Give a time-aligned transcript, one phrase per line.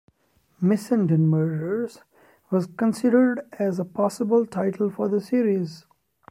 [0.59, 1.99] "Missenden Murders"
[2.49, 5.85] was considered as a possible title for the series.